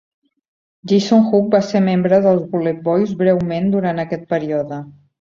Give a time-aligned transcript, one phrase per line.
[0.91, 4.87] Jason Hook va ser membre dels BulletBoys breument durant aquest període.